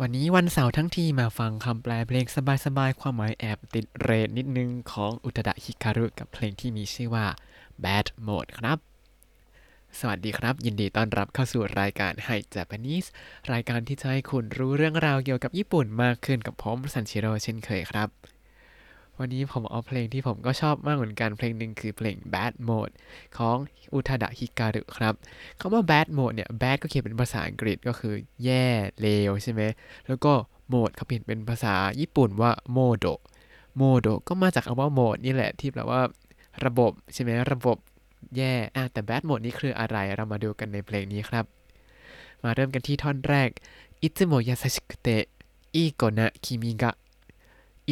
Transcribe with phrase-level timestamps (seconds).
[0.00, 2.26] วันนี้วันเสาร์ทั้งทีมาฟังคำแปลเพลง
[2.64, 7.26] สบายๆ ความหมายแอบติดเรทนิดนึงของอุตดะฮิคารุกับเพลงที่มีชื่อว่า
[7.84, 8.78] Bad Mode ครับ
[9.98, 13.08] สวัสดีครับ ยินดีต้อนรับเข้าสู่รายการ Hi Japanese
[13.52, 18.08] รายการที่จะให้คุณรู้เรื่องราวเกี่ยวกับญี่ปุ่นมากขึ้นกับผมซันชิโร่เช่นเคยครับ
[19.19, 22.93] วันนี้ผมเอาเพลงที่ผมก็ชอบมากเหมือนกันเพลงหนึ่งคือเพลง Bad Mode
[23.37, 23.57] ของ
[23.93, 25.13] อุทาดะฮิการุครับ
[25.59, 28.13] คำว่า bad mode เนี่ย bad ก็เขียนเป็นภาษาอังกฤษก็คือ
[28.45, 28.67] แย่
[29.01, 29.61] เลวใช่ไหม
[30.07, 30.33] แล้วก็
[30.73, 33.13] mode เขาเปลี่ยนเป็นภาษาญี่ปุ่นว่า modo
[33.81, 36.01] modo ก็มาจากคำว่า mode นี่แหละที่แปลว่า
[36.65, 37.77] ระบบใช่ไหมระบบ
[38.37, 41.45] แย่อ่ะแต่ bad mode นี่คืออะไรเรามาดูกันในเพลงนี้ครับ
[42.43, 43.49] มาเริ่มกันที่ท่อนแรก
[44.05, 45.07] いつも優しくて
[45.75, 46.95] いい子な君が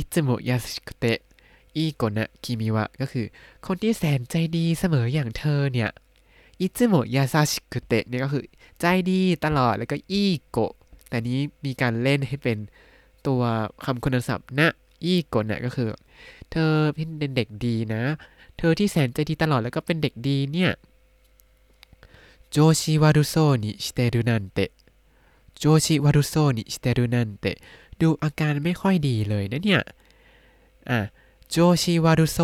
[0.00, 1.04] いつもโมยาสกุเต
[1.76, 3.26] อีโกนะคิมิวะก็คือ
[3.66, 5.90] คนที่แสนใจดีเสมออย่างเธอเนี่ย
[6.64, 8.44] いつもโมยาซาชิกุเตเนี่ยก็คือ
[8.80, 10.72] ใจดีตลอดแล้วก็อีโกะ
[11.08, 12.58] แต่นี้มีการเล่นให้เป็น
[13.26, 13.42] ตัว
[13.84, 14.68] คำคุณศัพท์นะ
[15.04, 15.88] อีโกะเนี่ยก็คือ
[16.50, 18.02] เธอเป็นเด็กดีนะ
[18.58, 20.70] เธอที่แสนใจดีตลอดแล้วก็เป็นเด็กดีเนี่ย
[22.50, 24.58] โจชิวารุโซนิชิเตรุนันเต
[25.58, 27.46] โจชิวารุโซนิชิเตรุนันเต
[28.02, 29.82] ดูอาการไม่ค่อยดีเลยนะเนี่ย
[30.90, 30.98] อะ
[31.50, 32.38] 調子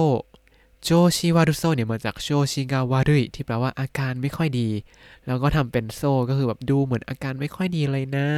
[0.85, 4.69] 悪そう 調子悪そう เนี่ยมาจาก 調子が悪い ที่แปลว่าอาการไม่ค่อยดี
[5.27, 8.29] แล้วก็ทำเป็น そう ก็คือแบบดูเหมือนอาการไม่ค่อยดีเลยนะ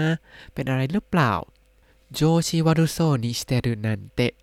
[0.54, 1.32] เป็นอะไรหรือเปล่า
[2.14, 4.34] 調子悪そうにしてるなんて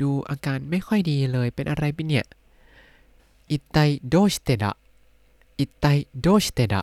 [0.00, 2.24] ดูอาการไม่ค่อยดีเลยเป็นอะไรไปเนี่ย
[3.50, 3.78] いった
[4.08, 4.72] いどうしてだ い
[5.58, 5.86] った
[6.20, 6.82] いどうしてだ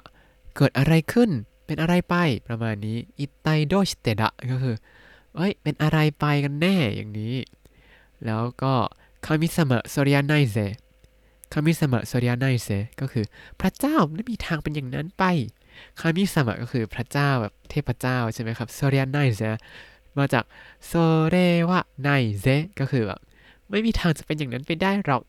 [0.55, 1.29] เกิดอะไรขึ้น
[1.65, 2.15] เป็นอะไรไป
[2.47, 4.75] ประมาณนี้いったいどうしてだ ก็คือ
[5.35, 7.35] เอ้ย เป็นอะไรไปกันแน่อย่างนี้
[8.25, 8.73] แล้วก็
[9.25, 10.57] 神様そりゃないぜ
[11.53, 12.69] 神様そりゃないぜ
[13.01, 13.25] ก็คือ
[13.61, 15.23] พระเจ้าไม่มีทางเป็นอย่างนั้นไป
[15.99, 19.41] คามิสมะก็คือพระเจ้าแบบเทพเจ้าใช่ไหมครับそりゃないぜ
[20.17, 20.43] มาจาก
[20.85, 20.91] そ
[21.29, 21.35] れ
[21.69, 22.09] はな
[22.39, 22.45] いぜ
[22.79, 23.19] ก็คือแบบ
[23.69, 25.23] ไม่มีทางจะเป็นอย่างนั้นไปได้หรอก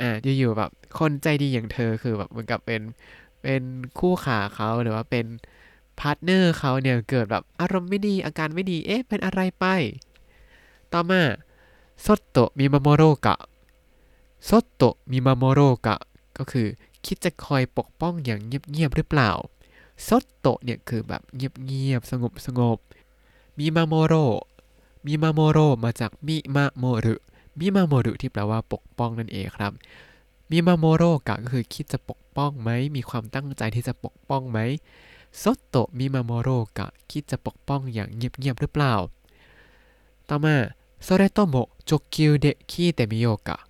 [0.00, 2.80] อ่าอยู่ๆแบบคนใจดีอย่างเธอคือแบบเหมือนกับเป็น
[3.42, 3.62] เป็น
[3.98, 5.26] คู่ขาเขาหรือว่าเป็น
[6.00, 9.66] partner เขาเนี่ยเกิดแบบอารมณ์ไม่ดีอาการไม่ดี เอ๊ะ เป็นอะไรไป
[10.92, 11.22] ต่อมา
[12.04, 15.96] そっと見守ろうか そっと見守ろうか
[16.38, 16.66] ก็คือ
[17.04, 19.30] คิดจะคอยปกป้องอย่างเงียบๆหรือเปล่า
[20.08, 22.78] そっと เนี่ยคือแบบเงียบๆสงบสงบ
[23.58, 24.14] มิมาโมโร
[25.06, 27.14] มิมาโมโรมาจากมิมาโมรุ
[27.58, 29.72] มิมาโมรุที่แปลว่าปกป้องนั่นเองครับ
[30.50, 34.58] 見守ろうか ก็คือคิดจะปกป้องไหมมีความตั้งใจที่จะปกป้องไหม
[35.41, 38.93] ซดโตมิมาโมโรกะคิดจะปกป้องอย่างเงียบๆหรือเปล่า
[40.29, 40.55] ต่อมา
[40.99, 43.67] それとも直球で聞いてみようか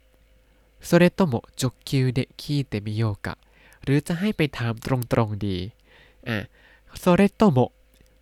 [0.80, 3.38] それとも直球で聞いてみようか
[3.84, 5.58] หรือจะให้ไปถามตรงๆดี
[6.28, 6.38] อ่ะ
[7.00, 7.60] โซเรโตโม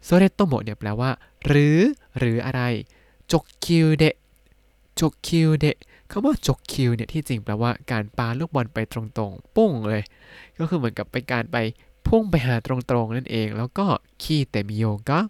[0.05, 1.11] โซเรโตโมเนี่ยแปลว่า
[1.45, 1.79] หรือ
[2.17, 2.61] หรืออะไร
[3.31, 4.03] จกคิวเด
[4.99, 5.65] จกคิวเด
[6.11, 10.03] คำว่าจกคิวเนี่ยที่จริงแปลว่าการปาลูกบอลไปตรงๆ ปุ้งเลย
[10.59, 11.57] ก็คือเหมือนกับเป็นการไป
[12.06, 13.86] พุ่งไปหาตรงๆนั่นเอง แล้วก็
[14.22, 15.20] ขี้เตมิโยกะ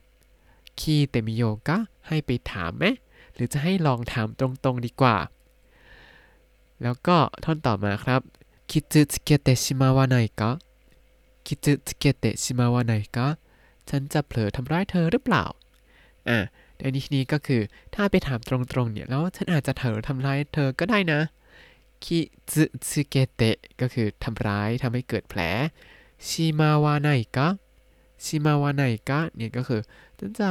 [0.81, 2.85] ขี้เตมิโยกะให้ไปถามไหม
[3.35, 5.17] หรือจะให้ลองถามตรงๆดีกว่า
[6.83, 8.21] แล้วก็ท่อนต่อมาครับ
[8.71, 10.51] คิจุสเกเตชิมาวะไนกะ
[11.47, 13.27] คิจุสเกเตชิมาวะไนกะ
[13.89, 15.45] ฉันจะเผลอทำร้ายเธอหรือเปล่า
[16.29, 16.39] อะ
[16.79, 17.63] ในที่นี้ก็คือ
[17.95, 21.21] ถ้าไปถามตรงๆเนี่ยแล้วฉันอาจจะเผลอทำร้ายเธอก็ได้นะ
[22.05, 23.43] 傷つけて
[23.81, 25.41] ก็คือทำร้ายทำให้เกิดแผล
[26.29, 29.81] しまわないか しまわないか เนี่ยก็คือ
[30.19, 30.49] ฉันจะ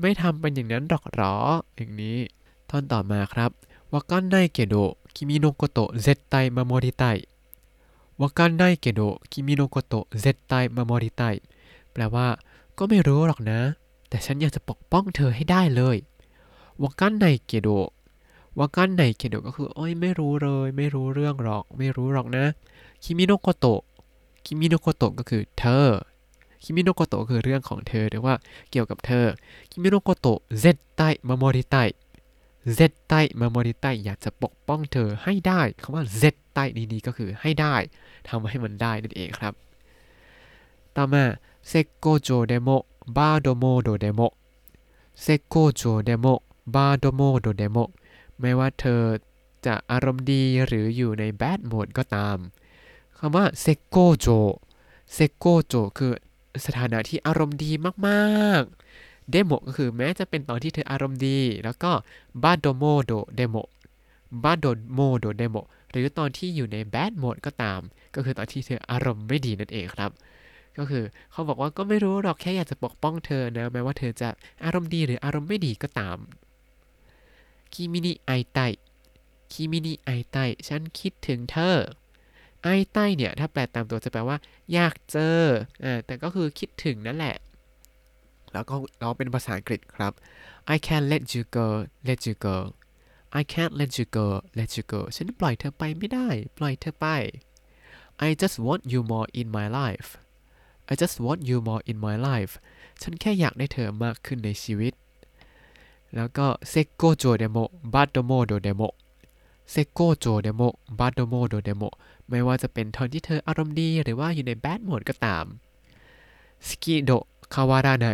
[0.00, 1.34] ไม่ทำเป็นอย่างนั้นหรอกหรอ
[1.76, 2.18] อย่างนี้
[2.70, 3.50] ท่อนต่อมาครับ
[3.92, 7.04] わかんないけど君のこと絶対守りたい
[8.20, 11.22] わかんないけど君のこと絶対守りたい
[11.92, 12.26] แปลว่า
[12.78, 13.60] ก็ไม่รู้หรอกนะ
[14.08, 15.96] แต่ฉันอยากจะปกป้องเธอให้ได้เลย
[16.82, 17.68] わかんないけど
[18.58, 22.44] わかんないけど ก็คือโอ้ยไม่รู้เลย ไม่รู้เรื่องหรอก ไม่รู้หรอกนะ
[23.02, 23.66] 君のこと
[24.44, 25.88] 君のこと ก็คือเธอ
[26.62, 28.34] 君のこと คือเรื่องของเธอหรือว่า
[28.70, 29.26] เกี่ยวกับเธอ
[29.70, 31.76] 君のこと絶対守りた
[32.74, 37.74] い 絶対守りたい อยากจะปกป้องเธอให้ได้คำว่า絶対 นี้ก็คือให้ได้
[38.28, 39.52] ทำให้มันได้นั่นเองครับ
[40.96, 41.24] ต่อมา
[41.68, 42.68] 絶好調でも
[43.16, 44.20] バッドモードでも
[45.22, 46.26] 絶好調でも
[46.74, 47.76] バッドモードでも
[48.40, 49.02] ไม่ว่าเธอ
[49.66, 52.38] จะอารมณ์ดีหรืออยู่ใน bad mode ก็ตาม
[53.24, 56.12] คำว่า絶好調 絶好調 คือ
[56.64, 57.70] สถานะที่อารมณ์ดี
[58.06, 61.90] มากๆでも ก็คือแม้จะเป็นตอนที่เธออารมณ์ดี แล้วก็
[62.42, 63.56] バッドモードでも
[64.44, 65.56] バッドモードでも
[65.90, 67.80] หรือตอนที่อยู่ใน bad mode ก็ตาม
[68.14, 70.10] ก็คือตอนที่เธออารมณ์ไม่ดีนั่นเองครับ
[70.78, 74.28] ก็คือเขาบอกว่าก็ไม่รู้หรอกแค่อยากจะปกป้องเธอนะ แม้ว่าเธอจะ
[74.64, 76.18] อารมณ์ดีหรืออารมณ์ไม่ดีก็ตาม
[77.72, 78.58] 君に会いたい
[79.52, 80.36] 君に会いたい
[80.68, 81.76] ฉันคิดถึงเธอ
[82.62, 84.36] 会いたい เนี่ยถ้าแปลตามตัวจะแปลว่า
[84.72, 85.38] อยากเจอ
[85.84, 87.36] อ่าแต่ก็คือคิดถึงนั่นแหละ
[88.52, 90.12] แล้วก็เราเป็นภาษาอังกฤษครับ
[90.74, 91.66] I can't let you go
[92.08, 92.56] let you go
[93.40, 94.26] I can't let you go
[94.58, 96.28] let you go ฉันปล่อยเธอไปไม่ได้
[96.58, 97.06] ปล่อยเธอไป
[98.26, 100.08] I just want you more in my life
[100.90, 102.52] I just want you more in my life
[103.02, 104.94] ฉันแค่อยากได้เธอมากขึ้นในชีวิต
[106.16, 107.58] แล้วก็絶好調でも
[107.92, 108.82] バッドモードでも
[109.70, 110.62] 絶好調でも
[110.98, 111.82] バッドモードでも
[112.32, 115.44] ไม่ว่าจะเป็นตอนที่เธออารมณ์ดีหรือว่าอยู่ใน bad mode ก็ตาม
[116.68, 117.10] 好き度
[117.54, 118.06] 変わらな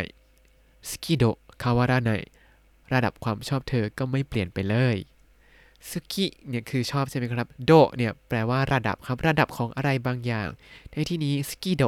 [0.89, 1.23] い 好き度
[1.63, 2.11] 変わらない
[2.93, 4.95] ระดับความชอบเธอก็ไม่เปลี่ยนไปเลย
[5.91, 10.47] 好き เนี่ยคือชอบใช่ไหมครับ 度 เนี่ยแปลว่าระดับครับ ระดับของอะไรบางอย่าง
[10.91, 11.83] ในที่นี้好き度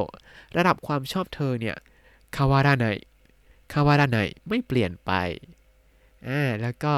[0.56, 1.76] ระดับความชอบเธอเนี่ย
[2.36, 2.86] 変わらな
[3.72, 4.18] い 変わらない
[4.48, 5.12] ไม่เปลี่ยนไป
[6.28, 6.92] อ่าแล้วก็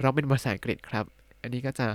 [0.00, 1.04] เราเป็นภาษาอังกฤษครับ
[1.42, 1.86] อันนี้ก็จะ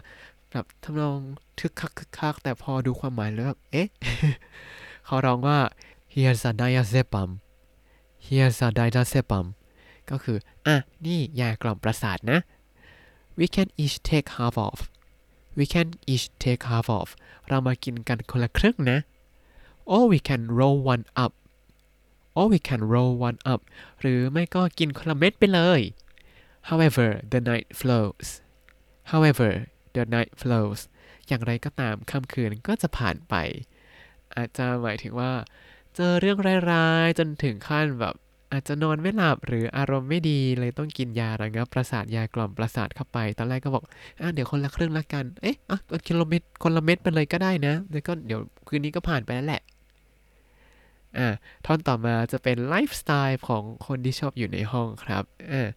[0.52, 1.20] แบบทำนอง
[1.60, 3.88] คึกคักคึกคัก แต่พอดูความหมายแล้วแบบเอ๊ะ
[5.06, 5.60] เขาร้องว่า
[6.14, 7.30] here's a diazepam
[8.26, 9.46] here's a diazepam
[10.10, 10.76] ก็คือ อะ
[11.06, 12.40] นี่ยากล่อมประสาทนะ
[13.38, 14.80] we can each take half off
[15.58, 17.08] we can each take half of
[17.48, 19.00] เรามากินกันคนละครึ่งนะ
[19.94, 21.34] or we can roll one up
[22.38, 23.62] or we can roll one up
[24.00, 25.82] หรือไม่ก็กินคนละเม็ดไปเลย
[26.70, 28.28] however the night flows
[29.12, 29.52] however
[29.96, 30.82] the night flows
[31.28, 33.36] อย่างไรก็ตามค่ำคืนก็จะผ่านไป
[34.36, 35.32] อาจจะหมายถึงว่า
[35.96, 36.40] เจอเรื่อง
[36.72, 38.16] ร้ายๆ จนถึงขั้นแบบ
[38.52, 43.84] อาจจะนอนไม่หลับหรืออารมณ์ไม่ดีเลยต้องกินยาระงับประสาทยากล่อมประสาทเข้าไป ตอนแรกก็บอก
[44.22, 49.62] อะเดี๋ยวคนละครึ่งละกัน เอ๊ะอะคนละเม็ดคนละเม็ดไปเลยก็ได้นะ แล้วก็เดี๋ยวคืนนี้ก็ผ่านไปแล้วแหละ
[51.18, 51.28] อ่า
[51.66, 55.68] ท่อนต่อมาจะเป็นไลฟ์สไตล์ของคนที่ชอบอยู่ในห้องครับอ่า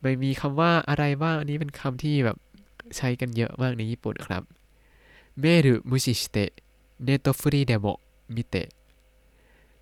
[0.00, 2.36] ไม่มีคำว่าอะไรบ้าง อันนี้เป็นคำที่แบบ
[2.96, 4.42] ใช้กันเยอะมากในญี่ปุ่นครับ
[5.40, 8.68] メール無視してネトフリでも観て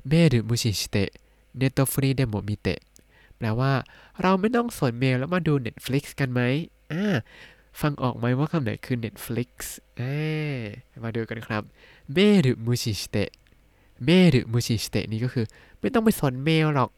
[0.08, 2.80] メール無視してネトフリでも観て
[3.36, 3.72] แปลว่า
[4.22, 6.40] เราไม่ต้องสนเมลแล้วมาดู Netflix กันไหม
[6.92, 7.04] อ่า
[7.80, 9.50] ฟังออกไหมว่าคำไหนคือ Netflix
[10.00, 10.60] อ่า
[11.04, 11.62] มาดูกันครับ
[12.12, 15.46] メール無視して メール無視して นี่ก็คือ
[15.80, 16.90] ไม่ต้องไปสนเมลหรอก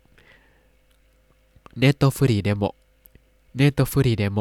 [1.79, 2.65] ネトフリでも
[3.57, 4.39] ネトフリでも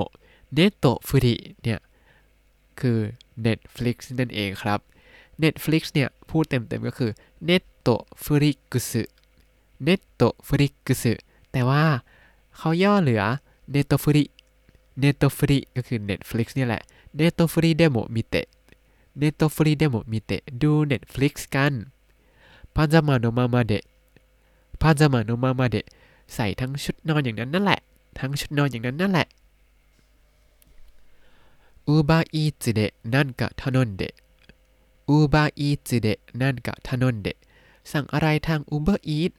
[0.55, 1.79] ネトフリ เนี่ย
[2.79, 2.97] คือ
[3.45, 4.79] Netflix นั่นเองครับ
[5.43, 7.11] Netflix เนี่ย พูดเต็มๆก็คือ
[7.49, 8.83] ネットフリックス
[9.87, 11.03] ネットフリックス
[11.51, 11.83] แต่ว่า
[12.57, 13.23] เขาย่อเหลือ
[13.75, 14.27] ネトフリ
[15.03, 16.83] ネトフリ ก็คือ Netflix เนี่ยแหละ
[17.19, 18.47] ネトフリでも観て
[19.21, 21.73] ネトフリでも観て ดู Netflix กัน
[22.75, 23.83] พาจามาโนมามาเดะ
[24.81, 25.85] พาจามาโนมามาเดะ
[26.33, 27.79] ใส่ทั้งชุดนอนอย่างนั้นนั่นแหละ
[28.19, 29.27] ทั้งชุดนอนอย่างนั้นนั่นแหละ
[31.87, 34.13] อูบาอีจิเดะนั่นกะทนนเดะ
[35.09, 37.37] อูบาอีจิเดะนั่นกะทนนเดะ
[37.91, 39.33] สั่งอะไรทางอูเบอร์อีท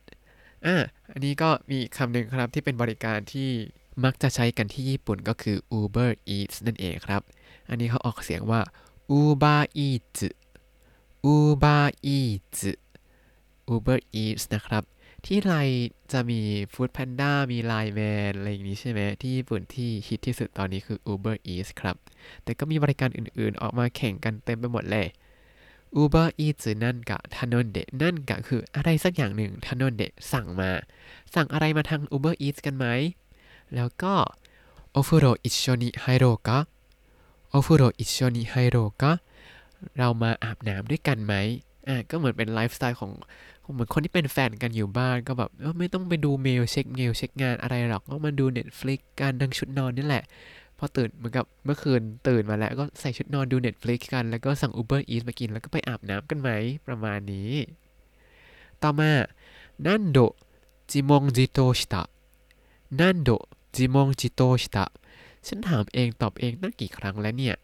[0.67, 0.75] อะ
[1.11, 3.51] อันนี้ก็มีคำหนึ่งครับที่เป็นบริการที่
[4.05, 7.23] มักจะใช้กันที่ญี่ปุ่นก็คือ Uber Eats นั่นเองครับ
[7.69, 8.61] อันนี้เขาออกเสียงว่า
[9.19, 10.21] Uber Eats
[11.35, 11.85] Uber
[12.17, 12.61] Eats
[13.73, 14.83] Uber Eats นะครับ
[15.27, 15.69] ที่ไทย
[16.13, 16.41] จะมี
[16.73, 21.97] Food Panda มี Line Man อะไรอย่างนี้ใช่ไหม ที่ญี่ปุ่นที่ฮิตที่สุดตอนนี้คือ Uber Eats ครับ
[22.45, 25.07] แต่ก็มีบริการอื่นๆ ออกมาแข่งกันเต็มไปหมดเลย
[26.01, 30.03] Uber Eats นั่นกะทานนเดนั่นกะคืออะไรสักอย่างหนึ่งทานนเด
[30.33, 30.71] สั่งมา
[31.35, 32.87] สั่งอะไรมาทาง Uber Eats กันไหม
[33.75, 34.15] แล้วก็
[34.93, 36.59] お風呂一緒に入ろうか お
[37.51, 39.13] 風呂一緒に入ろうか
[39.99, 41.35] เรามาอาบน้ำด้วยกันไหม
[41.89, 43.13] อ่าก็เหมือนเป็นไลฟ์สไตล์ของ
[43.73, 50.25] เหมือนคนที่เป็นแฟนกันอยู่บ้านก็แบบไม่ต้องไปดูเมลเช็คเมลเช็คงานอะไรหรอกก็มาดู Netflix กันทั้งชุดนอนนี่แหละ
[50.79, 56.51] พอตื่นเหมือนกับเมื่อคืนตื่นมาแล้วก็ใส่ชุดนอนดู Netflix กันแล้วก็สั่ง Uber Eats มากินแล้วก็ไปอาบน้ำกันไหม
[56.87, 57.53] ประมาณนี้
[58.83, 59.11] ต่อมา
[59.87, 60.19] 何度
[60.91, 62.03] จิมงจิโตชิตะ
[63.01, 63.31] นันโด
[63.75, 64.87] จิมงจิโตชิตะ
[65.47, 67.57] ฉันถามเองตอบเองตั้งกี่ครั้งแล้วเนี่ย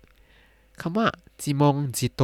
[0.81, 1.07] คำว่า
[1.43, 2.23] จิมงจิโต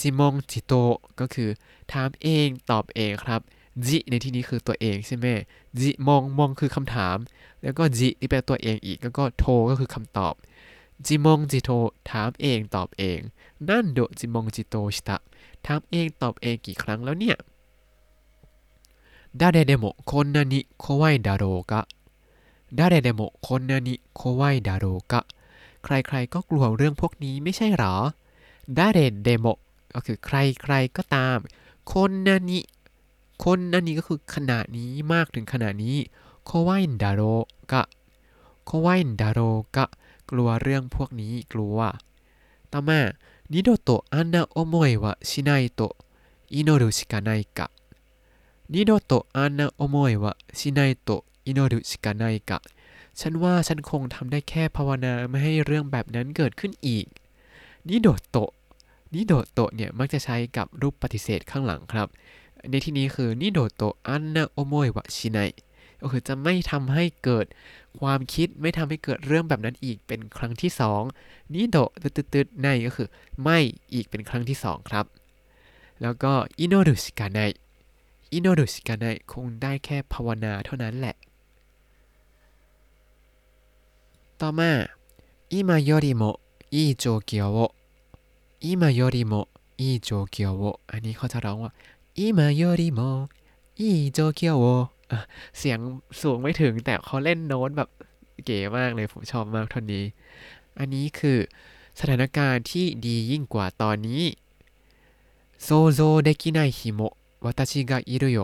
[0.00, 0.72] จิมงจิโต
[1.20, 1.50] ก็คือ
[1.92, 3.40] ถามเองตอบเองครับ
[3.86, 5.26] จิในที่นี้คือตัวเองใช่ไหม
[5.78, 7.16] จิมองมองคือคำถาม
[7.62, 10.34] แล้วก็จิที่แปลตัวเองอีกแล้วก็โทก็คือคำตอบ
[11.06, 11.70] จิมงจิโต
[12.10, 13.18] ถามเองตอบเอง
[13.68, 15.18] นั่นโดจิมงจิโตชิตะ
[15.66, 17.36] ถามเองตอบเองกี่ครั้งแล้วเนี่ย
[19.40, 21.80] 誰でもこんなに怖いだろうか誰
[22.78, 25.20] でもこんなに怖いだろうか
[25.84, 27.94] ใครๆก็กลัวเรื่องพวกนี้ไม่ใช่หรอ
[28.78, 29.46] 誰でも
[29.94, 31.38] ก็คือใครๆก็ตาม
[31.92, 35.96] こんなにこんなに ก็คือขนาดนี้มากถึงขนาดนี้
[36.44, 37.22] 怖いだろ
[37.72, 39.40] うか怖いだろう
[39.76, 39.86] か
[40.30, 41.78] กลัวเรื่องพวกนี้กลัว
[42.72, 43.00] ต่อมา
[43.52, 45.94] นิโดโตะอันนาโอโมยวะชิไนโตะ
[46.54, 47.66] อิโนรุชิกาไนกะ
[48.72, 52.58] นิโดโตะอันนาโอโมยวะชิไนโตะอิโนรุชิกาไนกะ
[53.20, 57.06] ฉันว่าฉันคงทำได้แค่ภาวนาไม่ให้เรื่องแบบนั้นเกิดขึ้นอีก
[57.88, 58.50] นิโดโตะ
[59.14, 62.08] นิโดโตะเนี่ยมักจะใช้กับรูปปฏิเสธข้างหลังครับ
[62.70, 65.50] ในที่นี้คือนิโดโตะอันนะโอโมยวะชิไย
[66.00, 67.46] ก็คือจะไม่ทำให้เกิด
[68.00, 70.70] ความคิดไม่ทำให้เกิดเรื่องแบบนั้นอีกเป็นครั้งที่
[71.12, 73.08] 2二度と ๆในก็คือ
[73.42, 73.58] ไม่
[73.92, 75.06] อีกเป็นครั้งที่ 2 ครับ
[76.02, 77.38] แล้วก็祈るしかな
[78.32, 81.16] い祈るしかない คงได้แค่ภาวนาเท่านั้นแหละ
[84.40, 84.70] ต่อมา
[85.52, 86.22] 今よりも
[86.72, 87.56] いい状況
[89.77, 91.71] い状況をอันนี้เขาจะร้องว่า
[92.15, 93.29] 今よりも
[93.75, 95.19] いい状況をอ่ะ
[95.57, 95.79] เสียง
[96.21, 97.89] สูงไม่ถึงแต่เขาเล่นโน้ตแบบ
[98.45, 100.05] เก๋มากเลยผมชอบมากท่อนนี้
[100.79, 101.37] อันนี้คือ
[101.99, 104.23] สถานการณ์ที่ดียิ่งกว่าตอนนี้
[105.65, 105.67] 想
[105.97, 106.99] 像できない日も
[107.45, 108.39] 私がいるよ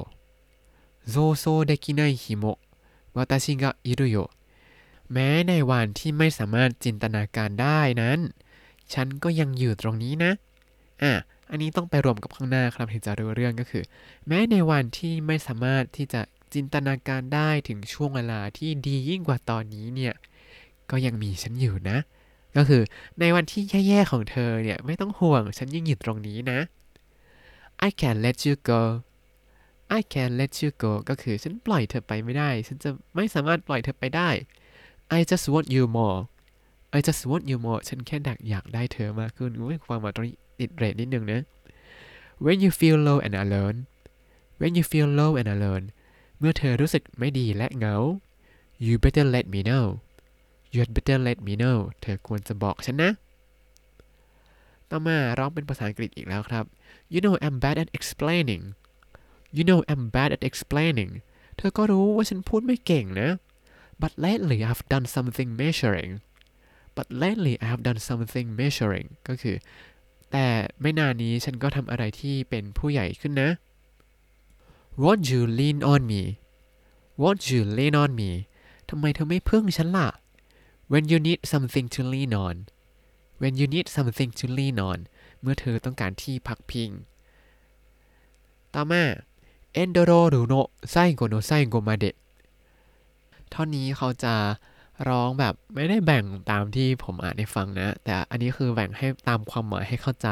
[1.13, 2.57] 想像できない日も
[3.13, 4.29] 私がいるよ
[5.11, 8.19] แม้ในวันที่ไม่สามารถจินตนาการได้นั้น
[8.92, 10.32] ฉันก็ยังอยู่ตรงนี้นะ
[11.02, 11.12] อะ
[11.50, 13.84] อันนี้ต้องไปรวมกับข้างหน้าครับถึงจะรู้เรื่องก็คือ
[14.26, 16.20] แม้ในวันที่ไม่สามารถที่จะ
[16.54, 20.14] จินตนาการได้ถึงช่วงเวลาที่ดียิ่งกว่าตอนนี้เนี่ย
[20.90, 21.98] ก็ยังมีฉันอยู่นะ
[22.56, 22.82] ก็คือ
[23.20, 26.60] ในวันที่แย่ๆของเธอเนี่ยไม่ต้องห่วงฉันยังอยู่ตรงนี้นะ
[27.86, 28.82] I can let you go
[29.98, 34.30] I can let you go ก็คือฉันปล่อยเธอไปไม่ได้ ฉันจะไม่สามารถปล่อยเธอไปได้
[35.16, 36.18] I just want you more
[36.96, 41.40] I just want you more ฉันแค่ดักอยากได้เธอมากขึ้นอุ้ยความหมายตรงนี้ติดเรทนิดนึงนะ
[42.44, 43.78] When you feel low and alone
[44.60, 45.84] When you feel low and alone
[46.38, 47.96] เมื่อเธอรู้สึกไม่ดีและเหงา
[48.84, 49.86] You better let me know
[50.72, 53.10] You better let me know เธอควรจะบอกฉันนะ
[54.90, 56.64] ต่อมาร้องเป็นภาษาอังกฤษอีกแล้วครับ
[57.12, 58.62] You know I'm bad at explaining
[59.56, 61.12] You know I'm bad at explaining
[61.56, 63.30] เธอก็รู้ว่าฉันพูดไม่เก่งนะ
[64.02, 66.12] But lately I've done something measuring
[66.96, 69.56] But lately I have done something measuring ก็คือ
[70.30, 70.46] แต่
[70.80, 73.50] ไม่นานนี้ฉันก็ทำอะไรที่เป็นผู้ใหญ่ขึ้นนะ
[75.02, 76.22] Won't you lean on me
[77.22, 78.30] Won't you lean on me
[78.88, 80.08] ทำไมเธอไม่พึ่งฉันล่ะ
[80.92, 82.56] When you need something to lean on
[83.40, 84.98] When you need something to lean on
[85.40, 86.90] เมื่อเธอต้องการที่พักพิง
[88.74, 89.02] ต่อมา
[89.82, 90.54] Endoro หรือโน
[90.90, 92.04] ไซโกโนไซโกมาเด
[93.52, 94.34] ท่อนนี้เขาจะ
[95.08, 100.28] ร้องแบบไม่ได้แบ่งตามที่ผมอ่านให้ฟังนะ แต่อันนี้คือแบ่งให้ตามความหมายให้เข้าใจ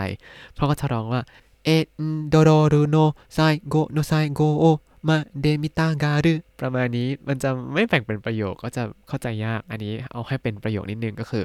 [0.54, 1.22] เพราะก็จะร้องว่า
[1.64, 1.86] エン
[2.28, 2.96] ドロールの
[3.34, 11.44] 最後の最後まで見たがる ประมาณนี้มันจะไม่แบ่งเป็นประโยคก็จะเข้าใจยาก อันนี้เอาให้เป็นประโยคนิดนึงก็คือ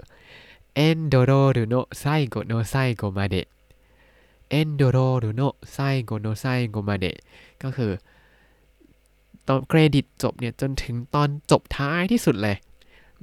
[0.75, 3.35] エンドロールの最後の最後まで
[4.49, 5.41] エンドロールの
[5.73, 7.05] 最後の最後まで
[7.63, 7.91] ก็คือ
[9.47, 12.57] ตอนเครดิตจบเนี่ยจนถึงตอนจบท้ายที่สุดเลย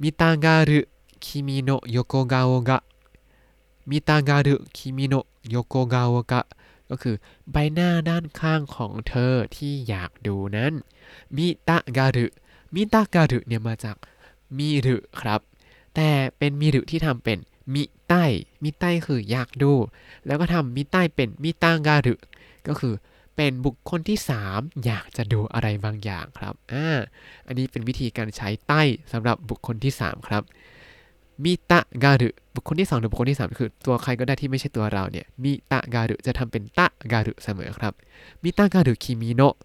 [0.01, 0.79] 見たがる
[1.25, 6.41] 君の横顔が見たがる君の横顔が
[6.89, 7.15] ก็คือ
[7.51, 10.73] ใบหน้าด้านข้างของเธอที่อยากดูนั้น
[11.35, 13.95] 見たがる見たがる เนี่ยมาจาก
[14.57, 15.41] มิรุครับ
[15.95, 17.37] แต่เป็นมิรุที่ทำเป็น
[17.73, 18.23] มิใต้
[18.63, 19.71] มิใต้คืออยากดู
[20.25, 22.13] แล้วก็ทำมิใต้เป็นมิตาการุ
[22.67, 22.93] ก็คือ
[23.35, 24.17] เป็นบุคคลที่
[24.49, 26.87] 3 อยากจะดูอะไรบางอย่างครับอ่า
[27.47, 30.43] อันนี้เป็นวิธีการใช้ใต้สำหรับบุคคลที่ 3 ครับ
[31.43, 37.93] มิตะการุบุคคลที่2หรือบุคคลที่ 3 คือ ตัวใครก็ได้ที่ไม่ใช่ตัวเราเนี่ยมิตะการุจะทำเป็นตะการุเสมอครับ
[38.43, 39.55] มิตะการุคิมิโนะ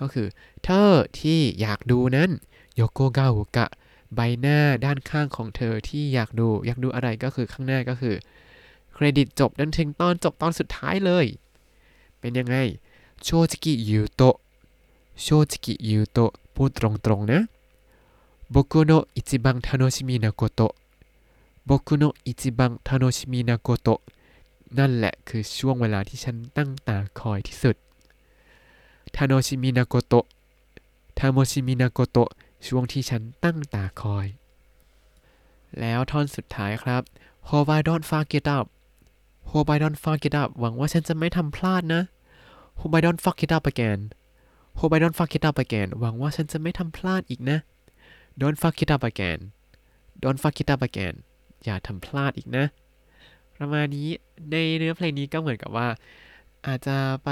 [0.00, 0.26] ก็คือ
[0.64, 0.90] เธอ
[1.20, 2.30] ที่อยากดูนั้น
[2.74, 3.66] โยโกกาโอกะ
[4.14, 8.14] ใบหน้าด้านข้างของเธอที่อยากดูอยากดูอะไรก็คือข้างหน้าก็คือ
[8.94, 11.26] เครดิตจบจนถึงตอนจบตอนสุดท้ายเลย
[12.20, 12.56] เป็นยังไง
[13.21, 14.39] 正直言うと
[15.15, 17.49] 正直言うとพูดตรงๆนะ
[18.49, 20.75] 僕の一番楽しみなこと
[21.65, 24.01] 僕の一番楽しみなこと
[24.77, 27.75] นั่นแหละคือช่วงเวลาที่ฉันตั้งตาคอยที่สุด
[29.17, 30.25] 楽しみなこと
[31.15, 32.31] 楽しみなこと
[32.65, 34.27] ช่วงที่ฉันตั้งตาคอย
[35.79, 37.01] แล้วท่อนสุดท้ายครับ
[37.49, 38.65] Hope I don't fuck it up
[39.51, 42.01] Hope I don't fuck it up หวังว่าฉันจะไม่ทำพลาดนะ
[42.80, 44.00] Hope I don't fuck it up again
[44.78, 47.58] Hope I don't fuck it up again หวังว่าฉันจะไม่ทำพลาดอีกนะ
[48.40, 49.40] Don't fuck it up again
[50.22, 51.14] Don't fuck it up again
[51.64, 52.64] อย่าทำพลาดอีกนะ
[53.56, 54.08] ประมาณนี้
[54.50, 55.88] ในเนื้อเพลงนี้ก็เหมือนกับว่า
[56.66, 57.30] อาจจะไป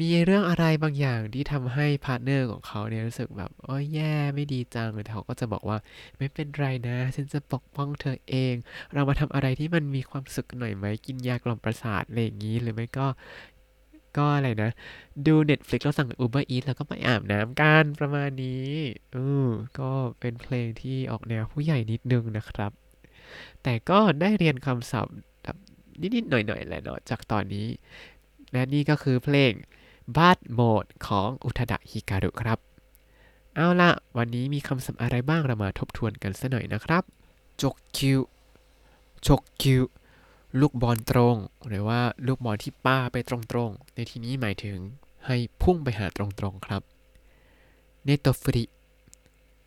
[0.00, 5.78] มีเรื่องอะไรบางอย่างที่ทำให้ partner ของเขาเนี่ยรู้สึกแบบโอ้ยแย่ไม่ดีจังแต่เขาก็จะบอกว่า
[6.18, 8.54] ไม่เป็นไรนะ ฉันจะปกป้องเธอเอง
[8.94, 13.06] เรามาทำอะไรที่มันมีความสุขหน่อยไหมกินยากล่อมประสาทอะไรอย่างนี้ หรือไม่ก็
[14.16, 14.70] ก็อะไรนะ
[15.26, 18.72] ดู Netflix แล้วสั่ง Uber Eats แล้วก็ไปอาบน้ำกันประมาณนี้
[19.14, 19.48] อือ
[19.78, 22.72] ก็เป็นเพลงที่ออกแนวผู้ใหญ่นิดนึงนะครับ
[23.62, 25.16] แต่ก็ได้เรียนคำศัพท์
[26.00, 27.66] นิดๆหน่อยๆแหละเนาะจากตอนนี้
[28.52, 29.52] และนี่ก็คือเพลง
[30.16, 32.58] บา d โหมดของอุทดะฮิการุครับ
[33.54, 37.02] เอาละวันนี้มีคำศัพท์อะไรบ้างเรามาทบทวนกันสัหน่อยนะครับ
[37.62, 38.20] จกคิว
[39.26, 39.82] จกคิว
[40.60, 41.36] ลูกบอลตรง
[41.66, 44.78] หรือว่าลูกบอลที่ป้าไปตรงๆ ในที่นี้หมายถึง
[45.26, 46.82] ให้พุ่งไปหาตรงๆครับ
[48.04, 48.64] เนตฟริ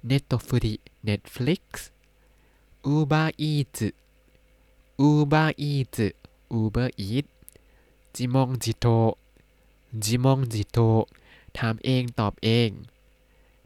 [0.07, 10.77] ネトフリ Netflix ウーバーイーツウーバーイーツ Uber Eats 自問自答自問自答
[11.57, 12.69] ถามเองตอบเอง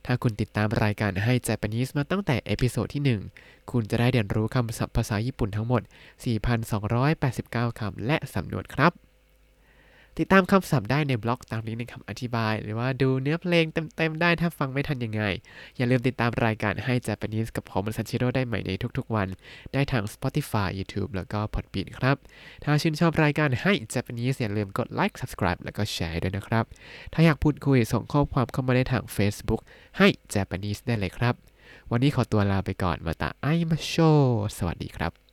[0.06, 5.82] ถ้าคุณติดตามรายการให้ Japanese มาตั้งแต่ episode ที่ 1 คุณจะได้เรียนรู้คำศัพท์ภาษาญี่ปุ่นทั้งหมด
[6.82, 9.05] 4,289 คำและสำนวนครับ
[10.20, 15.24] ติดตามคำศัพท์ได้ในบล็อกตามลิงก์ในคำอธิบาย หรือว่าดูเนื้อเพลงเต็มๆได้ถ้าฟังไม่ทันยังไง
[15.78, 19.28] อย่าลืมติดตามรายการให้ Japanese กับผมซันชิโร่ได้ใหม่ในทุกๆวัน
[19.74, 22.16] ได้ทาง Spotify YouTube แล้วก็ Podbean ครับ
[22.64, 26.66] ถ้าชื่นชอบรายการให้ Japanese อย่าลืมกด like subscribe แล้วก็แชร์ด้วยนะครับ
[27.14, 29.62] ถ้าอยากพูดคุยส่งข้อความเข้ามาได้ทาง Facebook
[29.98, 31.36] ให้ Japanese ได้เลยครับ
[31.92, 33.96] วันนี้ขอตัวลาไปก่อนมาตาไอมาโช
[34.58, 35.25] สวัสดีครับ